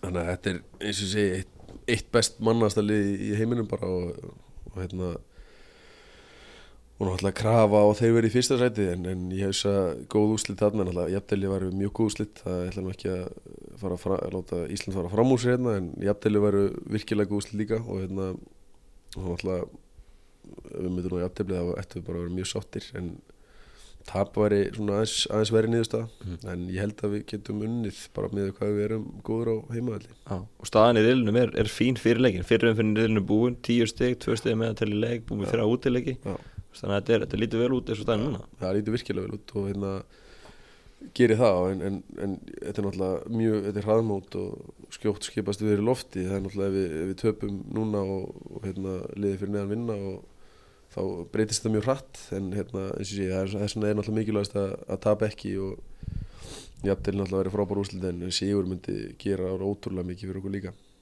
þannig 0.00 0.20
að 0.22 0.28
þetta 0.32 0.52
er 0.52 0.60
eins 0.88 1.04
og 1.04 1.12
sé 1.12 1.24
eitt, 1.38 1.70
eitt 1.86 2.12
best 2.14 2.42
mannasta 2.44 2.84
lið 2.84 3.24
í 3.28 3.32
heiminum 3.38 3.68
bara 3.70 3.88
og, 3.90 4.34
og 4.72 4.78
hérna 4.80 5.14
og 6.96 7.04
náttúrulega 7.04 7.36
krafa 7.36 7.80
og 7.84 7.96
þeir 7.98 8.14
verið 8.16 8.30
í 8.30 8.34
fyrsta 8.38 8.56
sæti 8.60 8.86
en, 8.88 9.02
en 9.10 9.24
ég 9.36 9.44
hef 9.44 9.52
þess 9.52 9.68
að 9.68 10.04
góð 10.12 10.36
úslit 10.38 10.60
þarna 10.62 10.86
náttúrulega 10.86 11.12
jafntæli 11.12 11.50
var 11.52 11.66
mjög 11.68 11.92
góð 11.98 12.12
úslit 12.12 12.40
það 12.40 12.62
ætla 12.70 12.84
nú 12.84 12.92
ekki 12.94 13.10
að 13.12 13.24
fara 13.82 13.98
að, 13.98 14.14
að 14.16 14.36
láta 14.36 14.60
Ísland 14.72 14.96
fara 14.96 15.10
fram 15.12 15.34
úr 15.34 15.42
sér 15.42 15.56
hérna 15.56 15.74
en 15.80 15.90
jafntæli 16.06 16.44
var 16.46 16.56
virkilega 16.94 17.32
góð 17.32 17.42
úslit 17.42 17.60
líka 17.60 17.82
og 17.82 18.00
hérna 18.00 18.30
og 18.32 19.26
náttúrulega 19.26 19.66
ef 19.66 20.80
við 20.80 20.92
myndum 20.94 21.12
nú 21.12 21.20
jafntæli 21.20 21.58
þá 21.58 21.72
ættum 21.82 22.00
við 22.00 22.06
bara 22.08 22.18
að 22.18 22.24
vera 22.24 22.36
mjög 22.38 22.50
sáttir 22.54 22.88
en 22.96 23.12
tap 24.06 24.36
væri 24.38 24.60
svona 24.74 25.00
aðeins, 25.00 25.14
aðeins 25.30 25.52
verið 25.54 25.72
niðurstaða. 25.72 26.08
Mhm. 26.24 26.50
en 26.52 26.66
ég 26.70 26.82
held 26.84 27.02
að 27.02 27.14
við 27.14 27.24
getum 27.32 27.62
unnið 27.66 28.02
bara 28.16 28.28
með 28.28 28.52
hvað 28.58 28.74
við 28.76 28.84
erum 28.86 29.06
góður 29.26 29.50
á 29.50 29.56
heimavalli 29.74 30.12
Já, 30.12 30.36
og 30.36 30.70
staðan 30.70 31.00
í 31.00 31.06
riðlunum 31.06 31.40
er, 31.42 31.54
er 31.58 31.70
fín 31.70 31.98
fyrir 32.00 32.22
leikin 32.22 32.46
fyrir 32.46 32.70
um 32.70 32.76
fyrir 32.76 33.00
riðlunum 33.02 33.26
búin, 33.26 33.56
tíu 33.62 33.86
steg, 33.90 34.18
tvö 34.22 34.36
steg 34.38 34.56
með 34.58 34.74
að 34.74 34.78
tella 34.82 35.00
leik, 35.06 35.26
búin 35.26 35.42
með 35.42 35.52
þeirra 35.52 35.70
útileiki. 35.72 36.16
Já. 36.22 36.36
þannig 36.76 36.94
að 36.96 37.02
þetta, 37.02 37.20
þetta 37.24 37.40
lítur 37.40 37.64
vel 37.64 37.72
út 37.72 37.90
eins 37.90 37.98
og 38.00 38.06
staðan 38.06 38.24
núna. 38.26 38.46
Það 38.60 38.76
lítur 38.76 38.96
virkilega 38.96 39.26
vel 39.26 39.36
út 39.38 39.56
og 39.56 39.68
hérna 39.70 39.92
gerir 41.16 41.40
það. 41.40 41.58
En, 41.72 41.82
en, 41.86 41.98
en 42.22 42.36
þetta 42.60 42.82
er 42.82 42.86
náttúrulega 42.86 43.34
mjög, 43.40 43.58
þetta 43.66 43.80
er 43.80 43.88
hraðmót 43.88 44.38
og 44.40 44.94
skjótt 44.96 45.28
skipast 45.28 45.64
við 45.64 45.80
í 45.80 45.86
lofti. 45.86 46.24
Það 46.26 46.36
er 46.36 46.44
náttúrulega 46.44 46.70
ef 46.70 46.76
við, 46.76 46.96
ef 47.00 47.10
við 47.10 47.18
töpum 47.22 47.58
núna 47.76 48.04
og, 48.16 48.40
og 48.52 48.66
hérna 48.66 48.96
þá 50.96 51.02
breytist 51.32 51.64
það 51.64 51.74
mjög 51.74 51.86
hratt 51.90 52.20
en 52.36 52.48
hérna 52.56 52.86
eins 52.96 53.10
og 53.10 53.12
sé, 53.12 53.28
það 53.28 53.42
er, 53.42 53.54
er 53.60 53.98
náttúrulega 53.98 54.18
mikilvægast 54.20 54.56
að, 54.56 54.74
að 54.88 55.02
tapa 55.04 55.28
ekki 55.28 55.52
og 55.60 55.76
jafnvel 56.86 57.16
náttúrulega 57.18 57.42
verið 57.42 57.56
frábár 57.56 57.80
úrslit 57.82 58.06
en 58.08 58.24
sigur 58.32 58.68
myndi 58.70 58.96
gera 59.20 59.52
ótrúlega 59.56 60.08
mikið 60.08 60.30
fyrir 60.30 60.40
okkur 60.40 60.56
líka 60.56 60.72